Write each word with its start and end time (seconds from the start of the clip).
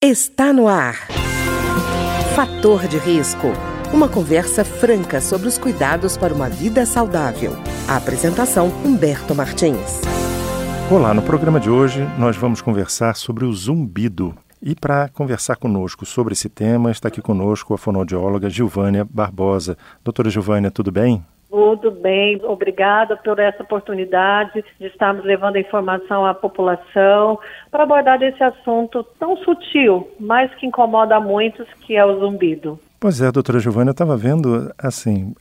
Está 0.00 0.52
no 0.52 0.68
ar. 0.68 0.94
Fator 2.36 2.86
de 2.86 2.98
risco. 2.98 3.48
Uma 3.92 4.08
conversa 4.08 4.64
franca 4.64 5.20
sobre 5.20 5.48
os 5.48 5.58
cuidados 5.58 6.16
para 6.16 6.32
uma 6.32 6.48
vida 6.48 6.86
saudável. 6.86 7.54
A 7.88 7.96
apresentação 7.96 8.68
Humberto 8.84 9.34
Martins. 9.34 10.00
Olá, 10.88 11.12
no 11.12 11.20
programa 11.20 11.58
de 11.58 11.68
hoje 11.68 12.06
nós 12.16 12.36
vamos 12.36 12.62
conversar 12.62 13.16
sobre 13.16 13.44
o 13.44 13.52
zumbido. 13.52 14.36
E 14.62 14.76
para 14.76 15.08
conversar 15.08 15.56
conosco 15.56 16.06
sobre 16.06 16.32
esse 16.32 16.48
tema, 16.48 16.92
está 16.92 17.08
aqui 17.08 17.20
conosco 17.20 17.74
a 17.74 17.78
fonoaudióloga 17.78 18.48
Gilvânia 18.48 19.04
Barbosa. 19.04 19.76
Doutora 20.04 20.30
Gilvânia, 20.30 20.70
tudo 20.70 20.92
bem? 20.92 21.26
Tudo 21.50 21.90
bem, 21.90 22.38
obrigada 22.44 23.16
por 23.16 23.38
essa 23.38 23.62
oportunidade 23.62 24.62
de 24.78 24.86
estarmos 24.86 25.24
levando 25.24 25.56
a 25.56 25.60
informação 25.60 26.26
à 26.26 26.34
população 26.34 27.38
para 27.70 27.84
abordar 27.84 28.22
esse 28.22 28.42
assunto 28.42 29.02
tão 29.18 29.34
sutil, 29.38 30.10
mas 30.20 30.54
que 30.56 30.66
incomoda 30.66 31.18
muitos, 31.18 31.66
que 31.86 31.96
é 31.96 32.04
o 32.04 32.20
zumbido. 32.20 32.78
Pois 33.00 33.20
é, 33.20 33.30
doutora 33.30 33.60
Giovana, 33.60 33.90
eu 33.90 33.92
estava 33.92 34.16
vendo, 34.16 34.72
assim, 34.76 35.32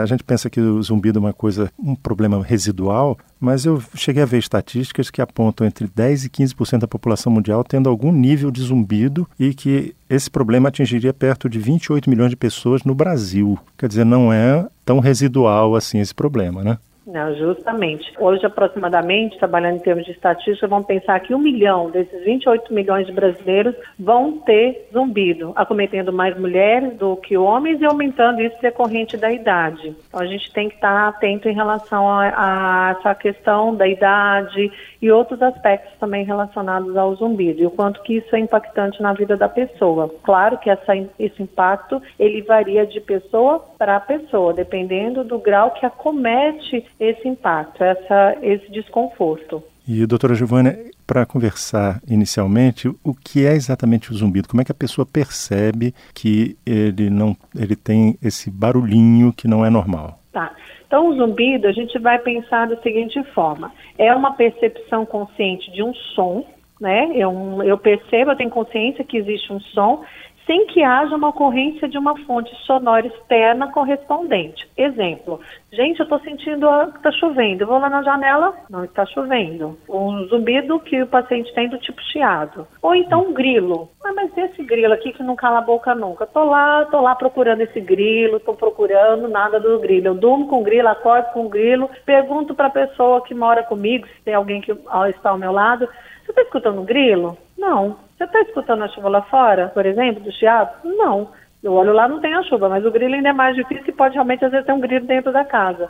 a 0.00 0.06
gente 0.06 0.22
pensa 0.22 0.48
que 0.48 0.60
o 0.60 0.80
zumbido 0.80 1.18
é 1.18 1.20
uma 1.20 1.32
coisa, 1.32 1.68
um 1.76 1.96
problema 1.96 2.40
residual, 2.40 3.18
mas 3.40 3.66
eu 3.66 3.82
cheguei 3.96 4.22
a 4.22 4.26
ver 4.26 4.38
estatísticas 4.38 5.10
que 5.10 5.20
apontam 5.20 5.66
entre 5.66 5.88
10% 5.88 6.26
e 6.26 6.30
15% 6.30 6.78
da 6.78 6.86
população 6.86 7.32
mundial 7.32 7.64
tendo 7.64 7.88
algum 7.88 8.12
nível 8.12 8.48
de 8.52 8.62
zumbido 8.62 9.28
e 9.36 9.52
que 9.52 9.92
esse 10.08 10.30
problema 10.30 10.68
atingiria 10.68 11.12
perto 11.12 11.48
de 11.48 11.58
28 11.58 12.08
milhões 12.08 12.30
de 12.30 12.36
pessoas 12.36 12.84
no 12.84 12.94
Brasil. 12.94 13.58
Quer 13.76 13.88
dizer, 13.88 14.04
não 14.04 14.32
é 14.32 14.68
tão 14.84 15.00
residual 15.00 15.74
assim 15.74 15.98
esse 15.98 16.14
problema, 16.14 16.62
né? 16.62 16.78
Não, 17.06 17.34
justamente. 17.34 18.12
Hoje, 18.18 18.44
aproximadamente, 18.44 19.38
trabalhando 19.38 19.76
em 19.76 19.80
termos 19.80 20.04
de 20.04 20.12
estatística, 20.12 20.68
vamos 20.68 20.86
pensar 20.86 21.18
que 21.20 21.34
um 21.34 21.38
milhão 21.38 21.90
desses 21.90 22.22
28 22.24 22.72
milhões 22.72 23.06
de 23.06 23.12
brasileiros 23.12 23.74
vão 23.98 24.38
ter 24.38 24.88
zumbido, 24.92 25.52
acometendo 25.56 26.12
mais 26.12 26.38
mulheres 26.38 26.96
do 26.96 27.16
que 27.16 27.36
homens 27.36 27.80
e 27.80 27.86
aumentando 27.86 28.42
isso 28.42 28.56
decorrente 28.60 29.16
da 29.16 29.32
idade. 29.32 29.94
Então, 30.08 30.20
a 30.20 30.26
gente 30.26 30.52
tem 30.52 30.68
que 30.68 30.74
estar 30.74 31.08
atento 31.08 31.48
em 31.48 31.54
relação 31.54 32.08
a, 32.08 32.32
a 32.36 32.96
essa 32.98 33.14
questão 33.14 33.74
da 33.74 33.88
idade 33.88 34.70
e 35.00 35.10
outros 35.10 35.40
aspectos 35.40 35.98
também 35.98 36.24
relacionados 36.24 36.96
ao 36.96 37.14
zumbido 37.16 37.62
e 37.62 37.66
o 37.66 37.70
quanto 37.70 38.02
que 38.02 38.18
isso 38.18 38.36
é 38.36 38.38
impactante 38.38 39.00
na 39.00 39.12
vida 39.12 39.36
da 39.36 39.48
pessoa. 39.48 40.12
Claro 40.22 40.58
que 40.58 40.68
essa, 40.68 40.94
esse 41.18 41.42
impacto 41.42 42.00
ele 42.18 42.42
varia 42.42 42.86
de 42.86 43.00
pessoa 43.00 43.64
para 43.78 43.98
pessoa, 44.00 44.52
dependendo 44.52 45.24
do 45.24 45.38
grau 45.38 45.70
que 45.70 45.86
acomete 45.86 46.86
esse 47.00 47.26
impacto, 47.26 47.82
essa, 47.82 48.36
esse 48.42 48.70
desconforto. 48.70 49.62
E, 49.88 50.06
doutora 50.06 50.34
Giovana, 50.34 50.76
para 51.06 51.26
conversar 51.26 52.00
inicialmente, 52.08 52.86
o 53.02 53.12
que 53.12 53.44
é 53.44 53.54
exatamente 53.54 54.12
o 54.12 54.14
zumbido? 54.14 54.46
Como 54.46 54.60
é 54.60 54.64
que 54.64 54.70
a 54.70 54.74
pessoa 54.74 55.04
percebe 55.04 55.92
que 56.14 56.56
ele 56.64 57.10
não 57.10 57.36
ele 57.58 57.74
tem 57.74 58.16
esse 58.22 58.50
barulhinho 58.50 59.32
que 59.32 59.48
não 59.48 59.66
é 59.66 59.70
normal? 59.70 60.20
Tá. 60.32 60.52
Então, 60.86 61.08
o 61.08 61.16
zumbido, 61.16 61.66
a 61.66 61.72
gente 61.72 61.98
vai 61.98 62.18
pensar 62.18 62.68
da 62.68 62.76
seguinte 62.82 63.20
forma: 63.34 63.72
é 63.98 64.14
uma 64.14 64.34
percepção 64.34 65.04
consciente 65.04 65.72
de 65.72 65.82
um 65.82 65.92
som, 66.14 66.44
né? 66.80 67.10
Eu, 67.14 67.62
eu 67.64 67.76
percebo, 67.76 68.30
eu 68.30 68.36
tenho 68.36 68.50
consciência 68.50 69.04
que 69.04 69.16
existe 69.16 69.52
um 69.52 69.60
som, 69.60 70.04
sem 70.50 70.66
que 70.66 70.82
haja 70.82 71.14
uma 71.14 71.28
ocorrência 71.28 71.88
de 71.88 71.96
uma 71.96 72.18
fonte 72.26 72.52
sonora 72.66 73.06
externa 73.06 73.70
correspondente. 73.70 74.68
Exemplo, 74.76 75.40
gente, 75.72 76.00
eu 76.00 76.02
estou 76.02 76.18
sentindo 76.18 76.66
que 76.90 76.96
está 76.96 77.12
chovendo, 77.12 77.62
eu 77.62 77.68
vou 77.68 77.78
lá 77.78 77.88
na 77.88 78.02
janela, 78.02 78.52
não 78.68 78.82
está 78.82 79.06
chovendo. 79.06 79.78
Um 79.88 80.26
zumbido 80.26 80.80
que 80.80 81.02
o 81.02 81.06
paciente 81.06 81.54
tem 81.54 81.68
do 81.68 81.78
tipo 81.78 82.02
chiado. 82.02 82.66
Ou 82.82 82.96
então 82.96 83.28
um 83.28 83.32
grilo. 83.32 83.88
Ah, 84.10 84.12
mas 84.12 84.36
esse 84.36 84.64
grilo 84.64 84.92
aqui 84.92 85.12
que 85.12 85.22
não 85.22 85.36
cala 85.36 85.58
a 85.58 85.62
boca 85.62 85.94
nunca. 85.94 86.24
Estou 86.24 86.44
lá, 86.44 86.82
estou 86.82 87.00
lá 87.00 87.14
procurando 87.14 87.60
esse 87.60 87.80
grilo, 87.80 88.38
estou 88.38 88.56
procurando 88.56 89.28
nada 89.28 89.60
do 89.60 89.78
grilo. 89.78 90.08
Eu 90.08 90.14
durmo 90.14 90.48
com 90.48 90.64
grilo, 90.64 90.88
acordo 90.88 91.32
com 91.32 91.48
grilo, 91.48 91.88
pergunto 92.04 92.52
para 92.52 92.66
a 92.66 92.70
pessoa 92.70 93.22
que 93.22 93.32
mora 93.32 93.62
comigo, 93.62 94.08
se 94.08 94.20
tem 94.24 94.34
alguém 94.34 94.60
que 94.60 94.72
está 94.72 95.30
ao 95.30 95.38
meu 95.38 95.52
lado, 95.52 95.88
você 96.24 96.32
está 96.32 96.42
escutando 96.42 96.80
um 96.80 96.84
grilo? 96.84 97.38
Não. 97.56 97.98
Você 98.18 98.24
está 98.24 98.40
escutando 98.40 98.82
a 98.82 98.88
chuva 98.88 99.08
lá 99.08 99.22
fora, 99.22 99.68
por 99.68 99.86
exemplo, 99.86 100.24
do 100.24 100.32
chiado? 100.32 100.72
Não. 100.84 101.28
Eu 101.62 101.72
olho 101.74 101.92
lá, 101.92 102.08
não 102.08 102.20
tem 102.20 102.34
a 102.34 102.42
chuva, 102.42 102.68
mas 102.68 102.84
o 102.84 102.90
grilo 102.90 103.14
ainda 103.14 103.28
é 103.28 103.32
mais 103.32 103.54
difícil 103.54 103.84
e 103.86 103.92
pode 103.92 104.14
realmente 104.14 104.44
às 104.44 104.50
vezes 104.50 104.66
ter 104.66 104.72
um 104.72 104.80
grilo 104.80 105.06
dentro 105.06 105.30
da 105.32 105.44
casa. 105.44 105.88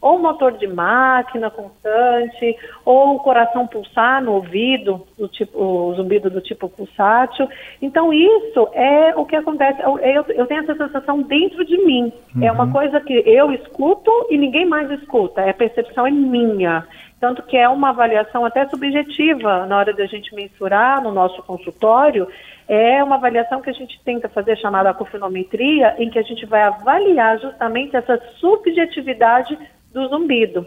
Ou 0.00 0.16
um 0.16 0.22
motor 0.22 0.52
de 0.52 0.66
máquina 0.66 1.50
constante, 1.50 2.56
ou 2.84 3.16
o 3.16 3.20
coração 3.20 3.66
pulsar 3.66 4.22
no 4.22 4.32
ouvido, 4.32 5.06
do 5.18 5.28
tipo, 5.28 5.58
o 5.58 5.94
zumbido 5.94 6.30
do 6.30 6.40
tipo 6.40 6.68
pulsátil. 6.68 7.46
Então, 7.82 8.12
isso 8.12 8.68
é 8.72 9.14
o 9.14 9.26
que 9.26 9.36
acontece. 9.36 9.82
Eu, 9.82 9.98
eu, 9.98 10.24
eu 10.28 10.46
tenho 10.46 10.62
essa 10.62 10.74
sensação 10.74 11.20
dentro 11.22 11.64
de 11.64 11.76
mim. 11.84 12.12
Uhum. 12.34 12.44
É 12.44 12.50
uma 12.50 12.64
uhum. 12.64 12.72
coisa 12.72 13.00
que 13.00 13.12
eu 13.26 13.52
escuto 13.52 14.10
e 14.30 14.38
ninguém 14.38 14.66
mais 14.66 14.90
escuta. 14.90 15.42
É 15.42 15.50
a 15.50 15.54
percepção 15.54 16.06
é 16.06 16.10
minha. 16.10 16.86
Tanto 17.20 17.42
que 17.42 17.56
é 17.56 17.68
uma 17.68 17.90
avaliação 17.90 18.46
até 18.46 18.66
subjetiva 18.66 19.66
na 19.66 19.76
hora 19.76 19.92
da 19.92 20.06
gente 20.06 20.34
mensurar 20.34 21.02
no 21.02 21.12
nosso 21.12 21.42
consultório. 21.42 22.26
É 22.66 23.04
uma 23.04 23.16
avaliação 23.16 23.60
que 23.60 23.68
a 23.68 23.74
gente 23.74 24.00
tenta 24.02 24.28
fazer, 24.28 24.56
chamada 24.56 24.88
acufinometria, 24.88 25.94
em 25.98 26.08
que 26.08 26.18
a 26.18 26.22
gente 26.22 26.46
vai 26.46 26.62
avaliar 26.62 27.38
justamente 27.38 27.94
essa 27.94 28.18
subjetividade 28.38 29.58
do 29.92 30.08
zumbido. 30.08 30.66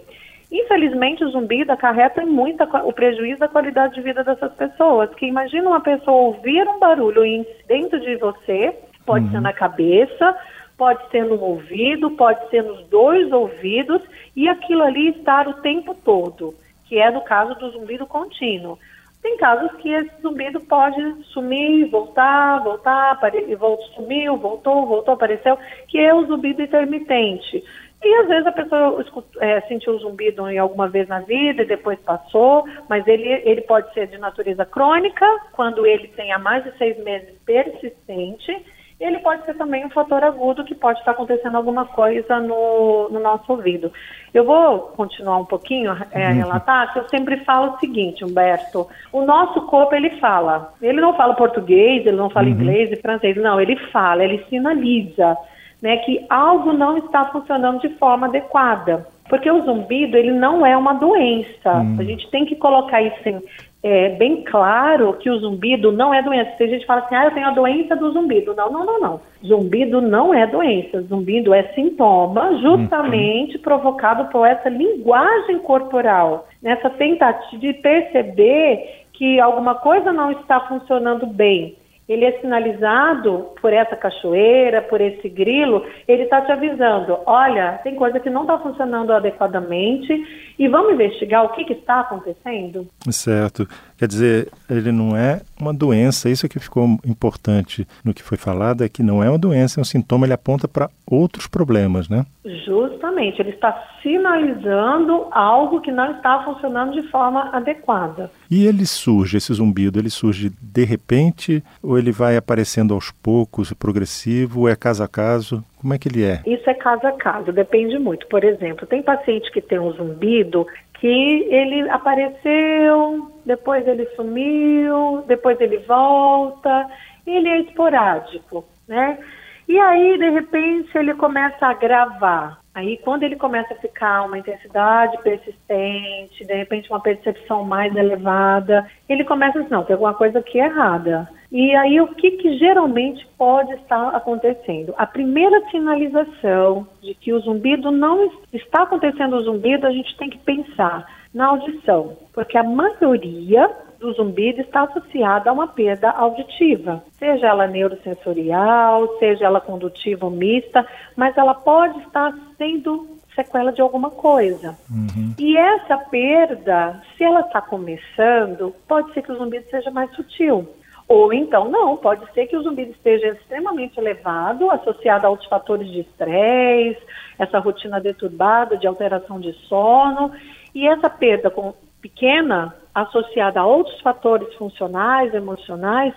Infelizmente, 0.52 1.24
o 1.24 1.30
zumbido 1.30 1.72
acarreta 1.72 2.24
muito 2.26 2.64
o 2.64 2.94
prejuízo 2.94 3.40
da 3.40 3.48
qualidade 3.48 3.96
de 3.96 4.02
vida 4.02 4.24
dessas 4.24 4.54
pessoas. 4.54 5.10
Que 5.16 5.26
imagina 5.26 5.68
uma 5.68 5.82
pessoa 5.82 6.28
ouvir 6.28 6.68
um 6.68 6.78
barulho 6.78 7.24
dentro 7.68 8.00
de 8.00 8.16
você, 8.18 8.76
pode 9.04 9.26
uhum. 9.26 9.32
ser 9.32 9.42
na 9.42 9.52
cabeça, 9.52 10.38
pode 10.78 11.10
ser 11.10 11.26
no 11.26 11.42
ouvido, 11.42 12.12
pode 12.12 12.48
ser 12.50 12.62
nos 12.64 12.86
dois 12.88 13.32
ouvidos, 13.32 14.02
e 14.36 14.48
aquilo 14.48 14.84
ali 14.84 15.10
estar 15.10 15.48
o 15.48 15.56
tempo 15.56 15.96
todo, 15.96 16.54
que 16.86 17.00
é 17.00 17.10
no 17.10 17.22
caso 17.22 17.56
do 17.56 17.72
zumbido 17.72 18.06
contínuo. 18.06 18.78
Tem 19.24 19.38
casos 19.38 19.72
que 19.78 19.90
esse 19.90 20.22
zumbido 20.22 20.60
pode 20.60 21.24
sumir, 21.28 21.90
voltar, 21.90 22.62
voltar, 22.62 23.12
apare... 23.12 23.58
sumiu, 23.96 24.36
voltou, 24.36 24.86
voltou, 24.86 25.14
apareceu, 25.14 25.58
que 25.88 25.98
é 25.98 26.14
o 26.14 26.26
zumbido 26.26 26.62
intermitente. 26.62 27.64
E 28.04 28.16
às 28.16 28.28
vezes 28.28 28.48
a 28.48 28.52
pessoa 28.52 29.06
é, 29.40 29.62
sentiu 29.62 29.94
o 29.94 30.00
zumbido 30.00 30.50
em 30.50 30.58
alguma 30.58 30.90
vez 30.90 31.08
na 31.08 31.20
vida 31.20 31.62
e 31.62 31.68
depois 31.68 31.98
passou, 32.00 32.66
mas 32.90 33.08
ele, 33.08 33.30
ele 33.46 33.62
pode 33.62 33.94
ser 33.94 34.08
de 34.08 34.18
natureza 34.18 34.66
crônica, 34.66 35.26
quando 35.54 35.86
ele 35.86 36.10
tem 36.10 36.32
há 36.34 36.38
mais 36.38 36.64
de 36.66 36.78
seis 36.78 37.02
meses 37.04 37.34
persistente, 37.46 38.62
ele 39.00 39.20
pode 39.20 39.44
ser 39.46 39.56
também 39.56 39.86
um 39.86 39.90
fator 39.90 40.24
agudo 40.24 40.64
que 40.64 40.76
pode 40.76 41.00
estar 41.00 41.12
acontecendo 41.12 41.56
alguma 41.56 41.86
coisa 41.86 42.40
no, 42.40 43.10
no 43.10 43.20
nosso 43.20 43.52
ouvido. 43.52 43.92
Eu 44.34 44.46
vou 44.46 44.80
continuar 44.96 45.38
um 45.38 45.46
pouquinho 45.46 45.92
é, 46.12 46.26
a 46.26 46.30
uhum. 46.30 46.36
relatar, 46.36 46.94
que 46.94 47.00
eu 47.00 47.10
sempre 47.10 47.38
falo 47.44 47.74
o 47.74 47.80
seguinte, 47.80 48.24
Humberto, 48.24 48.88
o 49.12 49.22
nosso 49.26 49.62
corpo 49.64 49.94
ele 49.94 50.12
fala, 50.20 50.74
ele 50.82 51.02
não 51.02 51.16
fala 51.16 51.36
português, 51.36 52.06
ele 52.06 52.18
não 52.18 52.30
fala 52.30 52.48
uhum. 52.48 52.54
inglês 52.54 52.92
e 52.92 53.02
francês, 53.02 53.36
não, 53.38 53.60
ele 53.60 53.76
fala, 53.92 54.24
ele 54.24 54.46
sinaliza, 54.50 55.38
né, 55.84 55.98
que 55.98 56.26
algo 56.30 56.72
não 56.72 56.98
está 56.98 57.26
funcionando 57.26 57.82
de 57.82 57.90
forma 57.98 58.28
adequada. 58.28 59.06
Porque 59.28 59.52
o 59.52 59.66
zumbido, 59.66 60.16
ele 60.16 60.32
não 60.32 60.66
é 60.66 60.78
uma 60.78 60.94
doença. 60.94 61.74
Uhum. 61.74 61.98
A 62.00 62.04
gente 62.04 62.30
tem 62.32 62.46
que 62.46 62.56
colocar 62.56 63.02
isso 63.02 63.28
em, 63.28 63.42
é 63.84 64.10
bem 64.10 64.44
claro 64.44 65.12
que 65.14 65.30
o 65.30 65.38
zumbido 65.40 65.92
não 65.92 66.14
é 66.14 66.22
doença. 66.22 66.56
Se 66.56 66.64
a 66.64 66.68
gente 66.68 66.86
fala 66.86 67.02
assim, 67.02 67.16
ah, 67.16 67.26
eu 67.26 67.32
tenho 67.32 67.48
a 67.48 67.52
doença 67.52 67.98
do 67.98 68.14
zumbido. 68.14 68.54
Não, 68.56 68.72
não, 68.72 68.86
não, 68.86 69.00
não. 69.00 69.20
Zumbido 69.46 70.00
não 70.00 70.34
é 70.34 70.48
doença. 70.48 71.02
Zumbido 71.02 71.54
é 71.54 71.64
sintoma 71.74 72.58
justamente 72.62 73.58
uhum. 73.58 73.62
provocado 73.62 74.32
por 74.32 74.48
essa 74.48 74.70
linguagem 74.70 75.60
corporal, 75.60 76.48
nessa 76.62 76.90
tentativa 76.90 77.60
de 77.60 77.74
perceber 77.74 79.04
que 79.12 79.38
alguma 79.38 79.76
coisa 79.76 80.14
não 80.14 80.32
está 80.32 80.62
funcionando 80.62 81.28
bem 81.28 81.76
ele 82.08 82.26
é 82.26 82.40
sinalizado 82.40 83.50
por 83.62 83.72
essa 83.72 83.96
cachoeira, 83.96 84.82
por 84.82 85.00
esse 85.00 85.30
grilo, 85.30 85.86
ele 86.08 86.24
está 86.24 86.42
te 86.42 86.52
avisando, 86.52 87.18
olha, 87.26 87.80
tem 87.84 87.96
coisa 87.96 88.20
que 88.20 88.30
não 88.30 88.42
está 88.42 88.60
funcionando 88.60 89.12
adequadamente 89.14 90.53
e 90.58 90.68
vamos 90.68 90.94
investigar 90.94 91.44
o 91.44 91.50
que, 91.50 91.66
que, 91.66 91.74
está 91.74 92.02
acontecendo? 92.02 92.88
Certo. 93.10 93.68
Quer 93.98 94.08
dizer, 94.08 94.50
ele 94.70 94.92
não 94.92 95.16
é 95.16 95.42
uma 95.60 95.74
doença, 95.74 96.30
isso 96.30 96.46
é 96.46 96.50
que 96.50 96.60
ficou 96.60 97.00
importante 97.06 97.88
no 98.04 98.14
que 98.14 98.22
foi 98.22 98.38
falado, 98.38 98.84
é 98.84 98.90
que 98.90 99.02
não 99.02 99.24
é 99.24 99.30
uma 99.30 99.38
doença, 99.38 99.80
é 99.80 99.82
um 99.82 99.86
sintoma, 99.86 100.26
ele 100.26 100.34
aponta 100.34 100.68
para 100.68 100.90
outros 101.06 101.48
problemas, 101.48 102.10
né? 102.10 102.26
Justamente, 102.66 103.42
ele 103.42 103.52
está 103.52 103.74
sinalizando 104.02 105.28
algo 105.32 105.82
que 105.82 105.92
não 105.92 106.12
está 106.12 106.44
funcionando 106.44 106.94
de 106.94 107.08
forma 107.10 107.50
adequada. 107.54 108.30
E 108.50 108.66
ele 108.66 108.86
surge, 108.86 109.38
esse 109.38 109.54
zumbido, 109.54 110.00
ele 110.00 110.10
surge 110.10 110.52
de 110.62 110.84
repente 110.84 111.64
ou 111.82 111.98
ele 111.98 112.12
vai 112.12 112.36
aparecendo 112.36 112.94
aos 112.94 113.12
poucos, 113.12 113.72
progressivo, 113.74 114.62
ou 114.62 114.70
é 114.70 114.76
caso 114.76 115.04
a 115.04 115.08
caso? 115.08 115.64
Como 115.84 115.94
é 115.94 115.98
que 115.98 116.08
ele 116.08 116.24
é? 116.24 116.42
Isso 116.48 116.70
é 116.70 116.74
caso 116.74 117.06
a 117.06 117.12
caso, 117.12 117.52
depende 117.52 118.00
muito. 118.00 118.26
Por 118.28 118.42
exemplo, 118.42 118.88
tem 118.88 119.04
paciente 119.04 119.52
que 119.52 119.60
tem 119.60 119.78
um 119.78 119.92
zumbido 119.92 120.66
que 120.94 121.06
ele 121.06 121.90
apareceu, 121.90 123.30
depois 123.46 123.86
ele 123.86 124.06
sumiu, 124.16 125.26
depois 125.28 125.60
ele 125.60 125.80
volta, 125.80 126.88
ele 127.28 127.50
é 127.50 127.60
esporádico, 127.60 128.64
né? 128.88 129.20
E 129.68 129.78
aí, 129.78 130.18
de 130.18 130.30
repente, 130.30 130.98
ele 130.98 131.16
começa 131.16 131.68
a 131.68 131.74
gravar. 131.74 132.63
Aí, 132.76 132.98
quando 132.98 133.22
ele 133.22 133.36
começa 133.36 133.74
a 133.74 133.78
ficar 133.78 134.26
uma 134.26 134.40
intensidade 134.40 135.22
persistente, 135.22 136.44
de 136.44 136.54
repente 136.54 136.90
uma 136.90 137.00
percepção 137.00 137.64
mais 137.64 137.96
elevada, 137.96 138.90
ele 139.08 139.24
começa 139.24 139.60
a 139.60 139.62
dizer, 139.62 139.74
não, 139.74 139.84
tem 139.84 139.94
alguma 139.94 140.16
coisa 140.16 140.40
aqui 140.40 140.58
errada. 140.58 141.30
E 141.52 141.76
aí, 141.76 142.02
o 142.02 142.08
que, 142.08 142.32
que 142.32 142.58
geralmente 142.58 143.28
pode 143.38 143.72
estar 143.74 144.16
acontecendo? 144.16 144.96
A 144.98 145.06
primeira 145.06 145.62
sinalização 145.70 146.88
de 147.00 147.14
que 147.14 147.32
o 147.32 147.40
zumbido 147.42 147.92
não 147.92 148.32
está 148.52 148.82
acontecendo 148.82 149.36
o 149.36 149.44
zumbido, 149.44 149.86
a 149.86 149.92
gente 149.92 150.18
tem 150.18 150.32
que 150.32 150.40
pensar 150.40 151.08
na 151.32 151.48
audição, 151.48 152.18
porque 152.34 152.58
a 152.58 152.64
maioria 152.64 153.70
do 154.04 154.14
zumbido 154.14 154.60
está 154.60 154.84
associada 154.84 155.50
a 155.50 155.54
uma 155.54 155.68
perda 155.68 156.12
auditiva, 156.12 157.02
seja 157.18 157.48
ela 157.48 157.68
neurosensorial, 157.68 159.18
seja 159.18 159.46
ela 159.46 159.62
condutiva 159.62 160.26
ou 160.26 160.32
mista, 160.32 160.86
mas 161.16 161.38
ela 161.38 161.54
pode 161.54 161.98
estar 162.00 162.34
sendo 162.58 163.08
sequela 163.34 163.72
de 163.72 163.82
alguma 163.82 164.12
coisa. 164.12 164.78
Uhum. 164.92 165.34
E 165.40 165.58
essa 165.58 165.98
perda, 165.98 167.02
se 167.18 167.24
ela 167.24 167.40
está 167.40 167.62
começando, 167.62 168.76
pode 168.88 169.14
ser 169.14 169.22
que 169.22 169.32
o 169.32 169.38
zumbido 169.38 169.66
seja 169.70 169.90
mais 169.90 170.14
sutil. 170.16 170.68
Ou 171.08 171.34
então 171.34 171.70
não, 171.70 171.96
pode 171.98 172.30
ser 172.34 172.48
que 172.48 172.58
o 172.58 172.62
zumbido 172.62 172.92
esteja 172.92 173.28
extremamente 173.28 173.98
elevado, 173.98 174.70
associado 174.70 175.26
a 175.26 175.30
outros 175.30 175.50
fatores 175.50 175.90
de 175.90 176.02
estresse, 176.02 177.02
essa 177.40 177.60
rotina 177.60 178.00
deturbada 178.00 178.78
de 178.78 178.86
alteração 178.86 179.40
de 179.40 179.54
sono, 179.68 180.32
e 180.74 180.88
essa 180.88 181.10
perda 181.10 181.50
com, 181.50 181.74
pequena, 182.04 182.76
associada 182.94 183.62
a 183.62 183.66
outros 183.66 184.00
fatores 184.02 184.54
funcionais, 184.56 185.34
emocionais, 185.34 186.14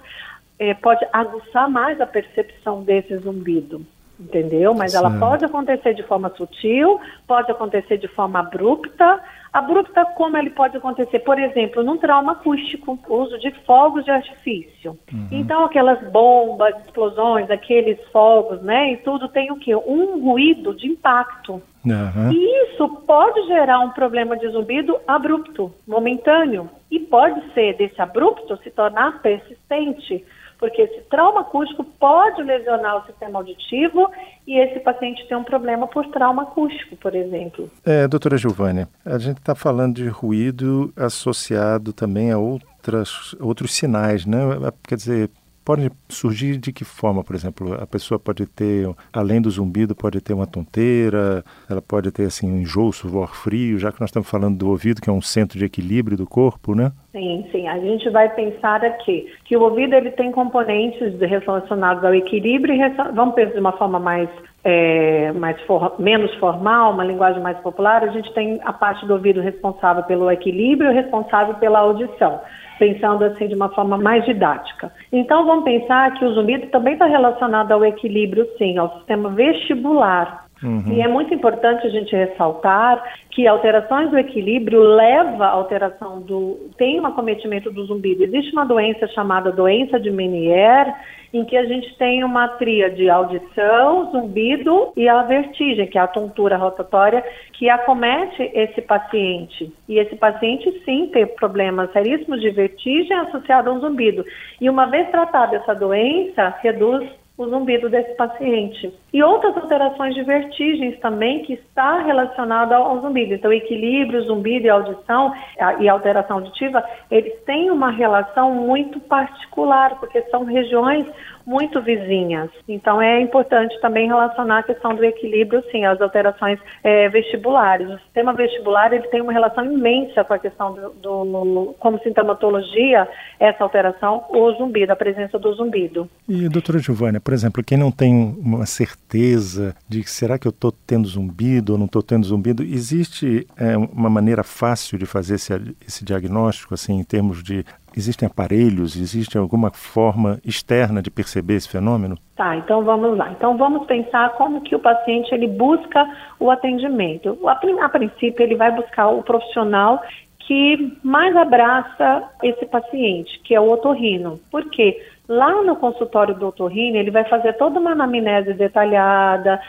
eh, 0.59 0.75
pode 0.75 1.07
aguçar 1.13 1.71
mais 1.71 2.01
a 2.01 2.07
percepção 2.07 2.83
desse 2.83 3.17
zumbido 3.19 3.87
entendeu? 4.19 4.75
Mas 4.75 4.95
ela 4.95 5.11
pode 5.19 5.45
acontecer 5.45 5.95
de 5.95 6.03
forma 6.03 6.31
sutil, 6.31 7.01
pode 7.27 7.51
acontecer 7.51 7.99
de 7.99 8.09
forma 8.09 8.41
abrupta. 8.41 9.21
Abrupta 9.53 10.05
como 10.17 10.37
ele 10.37 10.51
pode 10.51 10.77
acontecer, 10.77 11.21
por 11.21 11.39
exemplo, 11.39 11.83
num 11.83 11.97
trauma 11.97 12.33
acústico, 12.33 12.99
uso 13.09 13.39
de 13.39 13.51
fogos 13.65 14.05
de 14.05 14.11
artifício. 14.11 14.99
Uhum. 15.13 15.29
Então, 15.31 15.65
aquelas 15.65 16.03
bombas, 16.11 16.75
explosões, 16.85 17.51
aqueles 17.51 17.99
fogos, 18.11 18.61
né, 18.63 18.93
e 18.93 18.97
tudo 18.99 19.29
tem 19.29 19.51
o 19.51 19.57
quê? 19.57 19.75
Um 19.75 20.23
ruído 20.23 20.75
de 20.75 20.87
impacto. 20.89 21.63
Uhum. 21.87 22.33
E 22.33 22.65
isso 22.65 22.89
pode 23.07 23.47
gerar 23.47 23.81
um 23.81 23.91
problema 23.91 24.37
de 24.37 24.49
zumbido 24.49 24.99
abrupto, 25.07 25.73
momentâneo. 25.87 26.69
E 26.91 26.99
pode 26.99 27.41
ser 27.55 27.77
desse 27.77 28.01
abrupto 28.01 28.57
se 28.63 28.71
tornar 28.71 29.23
persistente 29.23 30.25
porque 30.59 30.83
esse 30.83 31.01
trauma 31.11 31.43
acústico 31.43 31.85
pode 31.85 32.43
lesionar 32.43 33.03
o 33.03 33.07
sistema 33.07 33.39
auditivo 33.39 34.11
e 34.47 34.59
esse 34.59 34.81
paciente 34.81 35.27
tem 35.29 35.37
um 35.37 35.45
problema 35.45 35.87
por 35.87 36.07
trauma 36.09 36.45
acústico, 36.45 36.97
por 36.97 37.15
exemplo. 37.15 37.71
É, 37.85 38.09
doutora 38.09 38.39
Giovanni, 38.39 38.87
a 39.05 39.19
gente 39.19 39.39
está 39.39 39.55
falando 39.55 39.97
de 39.97 40.09
ruído 40.09 40.93
associado 40.97 41.93
também 41.93 42.33
a 42.33 42.39
outras, 42.39 43.35
outros 43.41 43.75
sinais, 43.75 44.25
né? 44.25 44.39
Quer 44.87 44.97
dizer, 44.97 45.31
pode 45.67 45.91
surgir 46.09 46.59
de 46.59 46.73
que 46.73 46.85
forma, 46.85 47.25
por 47.25 47.35
exemplo? 47.35 47.75
A 47.75 47.87
pessoa 47.87 48.21
pode 48.21 48.47
ter, 48.47 48.89
além 49.13 49.43
do 49.43 49.51
zumbido, 49.51 49.97
pode 49.97 50.21
ter 50.21 50.33
uma 50.33 50.47
tonteira, 50.47 51.45
ela 51.69 51.83
pode 51.83 52.13
ter 52.13 52.27
assim 52.27 52.49
um 52.49 52.61
enjoo, 52.61 52.93
suor 52.93 53.35
frio, 53.35 53.77
já 53.77 53.91
que 53.91 54.01
nós 54.01 54.11
estamos 54.11 54.31
falando 54.31 54.57
do 54.57 54.71
ouvido, 54.71 55.03
que 55.03 55.11
é 55.11 55.13
um 55.13 55.21
centro 55.21 55.59
de 55.59 55.65
equilíbrio 55.65 56.17
do 56.17 56.25
corpo, 56.25 56.73
né? 56.73 56.93
Sim, 57.11 57.45
sim. 57.51 57.67
A 57.67 57.81
gente 57.81 58.09
vai 58.11 58.33
pensar 58.33 58.85
aqui 58.85 59.27
que 59.45 59.57
o 59.57 59.63
ouvido 59.63 59.95
ele 59.95 60.13
tem 60.13 60.31
componentes 60.31 61.19
relacionados 61.19 62.05
ao 62.05 62.15
equilíbrio 62.15 62.73
e 62.73 63.13
vamos 63.13 63.35
pensar 63.35 63.55
de 63.55 63.59
uma 63.59 63.73
forma 63.73 63.99
mais 63.99 64.29
é, 64.63 65.33
mais 65.33 65.61
for, 65.63 65.95
menos 65.99 66.33
formal, 66.37 66.93
uma 66.93 67.05
linguagem 67.05 67.41
mais 67.41 67.57
popular, 67.59 68.03
a 68.03 68.09
gente 68.09 68.33
tem 68.35 68.61
a 68.65 68.73
parte 68.73 69.07
do 69.07 69.15
ouvido 69.15 69.41
responsável 69.41 70.03
pelo 70.05 70.31
equilíbrio 70.31 70.93
responsável 70.93 71.55
pela 71.55 71.81
audição 71.81 72.41
pensando 72.79 73.25
assim 73.25 73.49
de 73.49 73.55
uma 73.55 73.69
forma 73.71 73.97
mais 73.99 74.25
didática. 74.25 74.93
Então 75.13 75.47
vamos 75.47 75.65
pensar 75.65 76.15
que 76.15 76.25
o 76.25 76.35
zumbido 76.35 76.67
também 76.69 76.95
está 76.95 77.07
relacionado 77.07 77.73
ao 77.73 77.85
equilíbrio, 77.85 78.47
sim, 78.59 78.77
ao 78.79 78.97
sistema 78.99 79.31
vestibular. 79.31 80.46
Uhum. 80.63 80.95
E 80.95 81.03
é 81.03 81.09
muito 81.09 81.35
importante 81.35 81.87
a 81.87 81.91
gente 81.91 82.15
ressaltar 82.17 83.03
que 83.31 83.47
alterações 83.47 84.11
do 84.11 84.19
equilíbrio 84.19 84.81
leva 84.81 85.47
à 85.47 85.51
alteração 85.51 86.21
do 86.21 86.71
tem 86.79 86.99
um 86.99 87.07
acometimento 87.07 87.71
do 87.71 87.85
zumbido. 87.85 88.25
Existe 88.25 88.53
uma 88.53 88.65
doença 88.65 89.07
chamada 89.09 89.53
doença 89.53 90.01
de 90.01 90.11
Meniere, 90.11 90.93
em 91.33 91.45
que 91.45 91.57
a 91.57 91.67
gente 91.67 91.95
tem 91.99 92.25
uma 92.25 92.49
tria 92.49 92.89
de 92.89 93.11
audição, 93.11 94.11
zumbido 94.11 94.93
e 94.97 95.07
a 95.07 95.23
vertigem, 95.25 95.87
que 95.87 95.99
é 95.99 96.01
a 96.01 96.07
tontura 96.07 96.57
rotatória, 96.57 97.23
que 97.53 97.69
acomete 97.69 98.43
esse 98.55 98.81
paciente. 98.81 99.71
E 99.87 99.99
esse 99.99 100.17
paciente, 100.17 100.71
sim, 100.85 101.11
tem 101.13 101.27
problemas 101.27 101.93
seríssimos 101.93 102.41
de 102.41 102.51
vertigem 102.51 103.17
associado 103.19 103.69
a 103.69 103.75
um 103.75 103.81
zumbido. 103.81 104.25
E 104.59 104.71
uma 104.71 104.87
vez 104.87 105.11
tratada 105.11 105.57
essa 105.57 105.75
doença, 105.75 106.55
reduz 106.63 107.07
o 107.39 107.47
zumbido 107.49 107.91
desse 107.91 108.15
paciente. 108.15 108.93
E 109.13 109.23
outras 109.23 109.57
alterações 109.57 110.15
de 110.15 110.23
vertigens 110.23 110.99
também 111.01 111.43
que 111.43 111.53
está 111.53 112.01
relacionada 112.01 112.77
ao 112.77 113.01
zumbido. 113.01 113.35
Então, 113.35 113.53
equilíbrio, 113.53 114.23
zumbido 114.23 114.67
e 114.67 114.71
audição 114.71 115.33
e 115.81 115.89
alteração 115.89 116.39
auditiva, 116.39 116.83
eles 117.11 117.35
têm 117.45 117.71
uma 117.71 117.91
relação 117.91 118.55
muito 118.55 118.99
particular, 119.01 119.99
porque 120.01 120.23
são 120.23 120.45
regiões 120.45 121.07
muito 121.47 121.81
vizinhas. 121.81 122.51
Então, 122.69 123.01
é 123.01 123.21
importante 123.21 123.81
também 123.81 124.09
relacionar 124.09 124.59
a 124.59 124.63
questão 124.65 124.95
do 124.95 125.05
equilíbrio, 125.05 125.63
sim, 125.71 125.85
as 125.85 126.01
alterações 126.01 126.59
é, 126.83 127.09
vestibulares. 127.09 127.89
O 127.89 127.99
sistema 128.01 128.33
vestibular 128.35 128.93
ele 128.93 129.07
tem 129.09 129.21
uma 129.21 129.33
relação 129.33 129.65
imensa 129.65 130.25
com 130.25 130.35
a 130.35 130.39
questão 130.39 130.75
do, 130.75 130.91
do 131.01 131.75
como 131.79 132.01
sintomatologia, 132.01 133.09
essa 133.39 133.63
alteração, 133.63 134.25
o 134.31 134.53
zumbido, 134.55 134.93
a 134.93 134.97
presença 134.97 135.39
do 135.39 135.53
zumbido. 135.55 136.09
E, 136.29 136.49
doutora 136.49 136.81
Giovânia, 136.81 137.21
por 137.21 137.33
exemplo, 137.33 137.63
quem 137.63 137.79
não 137.79 137.93
tem 137.93 138.37
uma 138.39 138.67
certeza 138.67 139.77
de 139.89 140.03
que 140.03 140.11
será 140.11 140.39
que 140.39 140.49
eu 140.49 140.51
estou 140.51 140.73
tendo 140.87 141.07
zumbido 141.07 141.73
ou 141.73 141.79
não 141.79 141.87
estou 141.87 142.03
tendo 142.03 142.27
zumbido, 142.27 142.63
existe 142.63 143.47
é, 143.57 143.77
uma 143.77 144.11
maneira 144.11 144.43
fácil 144.43 144.99
de 144.99 145.07
fazer 145.07 145.37
esse, 145.37 145.53
esse 145.87 146.05
diagnóstico, 146.05 146.75
assim, 146.75 146.99
em 146.99 147.05
termos 147.05 147.43
de 147.43 147.65
Existem 147.97 148.27
aparelhos, 148.27 148.95
existe 148.95 149.39
alguma 149.39 149.71
forma 149.71 150.39
externa 150.45 151.01
de 151.01 151.11
perceber 151.11 151.55
esse 151.55 151.69
fenômeno? 151.69 152.19
Tá, 152.37 152.55
então 152.55 152.85
vamos 152.85 153.17
lá. 153.17 153.31
Então 153.31 153.57
vamos 153.57 153.87
pensar 153.87 154.35
como 154.35 154.61
que 154.61 154.75
o 154.75 154.79
paciente 154.79 155.35
ele 155.35 155.49
busca 155.49 156.07
o 156.39 156.51
atendimento. 156.51 157.39
A, 157.47 157.59
a 157.85 157.89
princípio 157.89 158.43
ele 158.43 158.55
vai 158.55 158.71
buscar 158.71 159.09
o 159.09 159.23
profissional 159.23 160.03
que 160.47 160.99
mais 161.03 161.35
abraça 161.35 162.25
esse 162.43 162.67
paciente, 162.67 163.41
que 163.41 163.55
é 163.55 163.61
o 163.61 163.71
otorrino. 163.71 164.39
Por 164.51 164.69
quê? 164.71 165.03
Lá 165.29 165.61
no 165.63 165.75
consultório 165.75 166.37
do 166.37 166.47
otorrino, 166.47 166.97
ele 166.97 167.11
vai 167.11 167.25
fazer 167.25 167.55
toda 167.55 167.81
uma 167.81 167.91
anamnese 167.91 168.55
detalhada, 168.55 169.61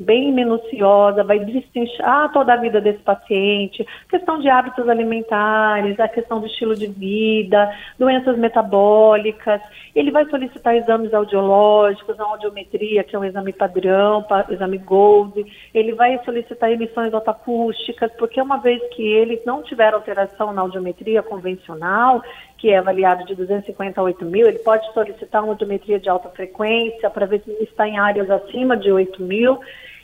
bem 0.00 0.32
minuciosa, 0.32 1.22
vai 1.22 1.38
destrinchar 1.38 2.32
toda 2.32 2.54
a 2.54 2.56
vida 2.56 2.80
desse 2.80 3.00
paciente, 3.00 3.86
questão 4.08 4.40
de 4.40 4.48
hábitos 4.48 4.88
alimentares, 4.88 6.00
a 6.00 6.08
questão 6.08 6.40
do 6.40 6.46
estilo 6.46 6.74
de 6.74 6.86
vida, 6.86 7.70
doenças 7.98 8.38
metabólicas. 8.38 9.60
Ele 9.94 10.10
vai 10.10 10.24
solicitar 10.30 10.74
exames 10.74 11.12
audiológicos, 11.12 12.18
a 12.18 12.24
audiometria, 12.24 13.04
que 13.04 13.14
é 13.14 13.18
um 13.18 13.24
exame 13.24 13.52
padrão, 13.52 14.24
exame 14.48 14.78
Gold. 14.78 15.44
Ele 15.74 15.92
vai 15.92 16.18
solicitar 16.24 16.72
emissões 16.72 17.12
autoacústicas, 17.12 18.10
porque 18.18 18.40
uma 18.40 18.56
vez 18.56 18.80
que 18.94 19.02
ele 19.02 19.42
não 19.44 19.62
tiver 19.62 19.92
alteração 19.92 20.54
na 20.54 20.62
audiometria 20.62 21.22
convencional, 21.22 22.22
que 22.58 22.70
é 22.70 22.78
avaliado 22.78 23.24
de 23.24 23.34
250 23.34 24.00
a 24.00 24.04
8 24.04 24.24
mil, 24.24 24.46
ele 24.46 24.58
pode 24.58 24.90
solicitar 24.92 25.42
uma 25.42 25.52
audiometria 25.52 25.98
de 25.98 26.08
alta 26.08 26.28
frequência 26.30 27.10
para 27.10 27.26
ver 27.26 27.42
se 27.44 27.50
está 27.62 27.86
em 27.86 27.98
áreas 27.98 28.30
acima 28.30 28.76
de 28.76 28.90
8 28.90 29.22
mil 29.22 29.58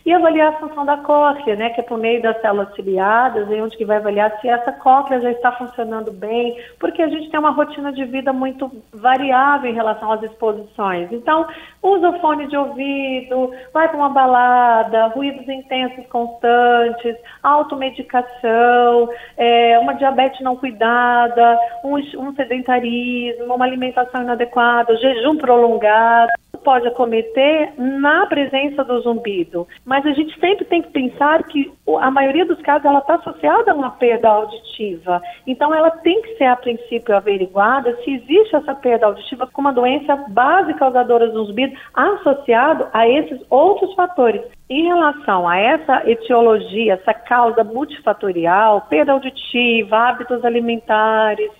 e 0.04 0.12
avaliar 0.12 0.48
a 0.48 0.58
função 0.58 0.84
da 0.84 0.96
cóclea, 0.98 1.56
né, 1.56 1.70
que 1.70 1.80
é 1.80 1.84
por 1.84 1.98
meio 1.98 2.20
das 2.22 2.40
células 2.40 2.74
ciliadas, 2.74 3.48
e 3.50 3.60
onde 3.60 3.76
que 3.76 3.84
vai 3.84 3.98
avaliar 3.98 4.40
se 4.40 4.48
essa 4.48 4.72
cóclea 4.72 5.20
já 5.20 5.30
está 5.30 5.52
funcionando 5.52 6.12
bem, 6.12 6.56
porque 6.78 7.02
a 7.02 7.08
gente 7.08 7.30
tem 7.30 7.38
uma 7.38 7.50
rotina 7.50 7.92
de 7.92 8.04
vida 8.04 8.32
muito 8.32 8.70
variável 8.92 9.70
em 9.70 9.74
relação 9.74 10.10
às 10.12 10.22
exposições. 10.22 11.10
Então, 11.12 11.46
usa 11.82 12.10
o 12.10 12.20
fone 12.20 12.46
de 12.48 12.56
ouvido, 12.56 13.52
vai 13.72 13.88
para 13.88 13.96
uma 13.96 14.08
balada, 14.08 15.06
ruídos 15.08 15.48
intensos 15.48 16.06
constantes, 16.06 17.16
automedicação, 17.42 19.08
é, 19.36 19.78
uma 19.78 19.94
diabetes 19.94 20.40
não 20.40 20.56
cuidada, 20.56 21.58
um, 21.84 21.96
um 21.96 22.34
sedentarismo, 22.34 23.54
uma 23.54 23.64
alimentação 23.64 24.22
inadequada, 24.22 24.96
jejum 24.96 25.36
prolongado, 25.36 26.30
pode 26.62 26.86
acometer 26.86 27.72
na 27.78 28.26
presença 28.26 28.84
do 28.84 29.00
zumbido, 29.00 29.66
mas 29.84 30.04
a 30.06 30.12
gente 30.12 30.38
sempre 30.38 30.64
tem 30.64 30.82
que 30.82 30.90
pensar 30.90 31.42
que 31.44 31.72
a 32.00 32.10
maioria 32.10 32.44
dos 32.44 32.60
casos 32.62 32.84
ela 32.84 33.00
está 33.00 33.16
associada 33.16 33.72
a 33.72 33.74
uma 33.74 33.90
perda 33.90 34.28
auditiva. 34.28 35.20
Então 35.46 35.74
ela 35.74 35.90
tem 35.90 36.20
que 36.22 36.36
ser 36.36 36.44
a 36.44 36.56
princípio 36.56 37.16
averiguada 37.16 37.96
se 38.04 38.14
existe 38.14 38.56
essa 38.56 38.74
perda 38.74 39.06
auditiva 39.06 39.46
com 39.46 39.60
uma 39.60 39.72
doença 39.72 40.16
base 40.28 40.74
causadora 40.74 41.28
do 41.28 41.44
zumbido 41.44 41.76
associado 41.94 42.86
a 42.92 43.08
esses 43.08 43.40
outros 43.50 43.94
fatores. 43.94 44.42
Em 44.68 44.84
relação 44.86 45.46
a 45.46 45.58
essa 45.58 46.08
etiologia, 46.08 46.94
essa 46.94 47.12
causa 47.12 47.62
multifatorial, 47.62 48.86
perda 48.88 49.12
auditiva, 49.12 49.96
hábitos 49.96 50.42
alimentares, 50.44 51.50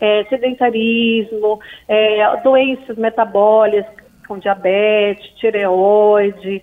é, 0.00 0.24
sedentarismo, 0.24 1.60
é, 1.86 2.36
doenças 2.42 2.96
metabólicas, 2.96 4.01
com 4.32 4.38
diabetes, 4.38 5.28
tireoide, 5.36 6.62